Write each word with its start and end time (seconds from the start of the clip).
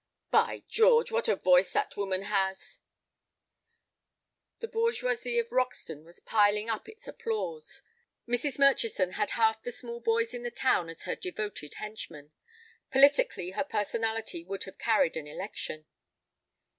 "By 0.31 0.63
George, 0.67 1.11
what 1.11 1.27
a 1.27 1.35
voice 1.35 1.69
that 1.73 1.95
woman 1.95 2.23
has!" 2.23 2.79
The 4.59 4.67
bourgeoisie 4.67 5.37
of 5.37 5.51
Roxton 5.51 6.03
was 6.03 6.19
piling 6.19 6.71
up 6.71 6.89
its 6.89 7.07
applause. 7.07 7.83
Mrs. 8.27 8.57
Murchison 8.57 9.11
had 9.11 9.29
half 9.37 9.61
the 9.61 9.71
small 9.71 9.99
boys 9.99 10.33
in 10.33 10.41
the 10.41 10.49
town 10.49 10.89
as 10.89 11.03
her 11.03 11.15
devoted 11.15 11.75
henchmen. 11.75 12.31
Politically 12.89 13.51
her 13.51 13.63
personality 13.63 14.43
would 14.43 14.63
have 14.63 14.79
carried 14.79 15.15
an 15.15 15.27
election. 15.27 15.85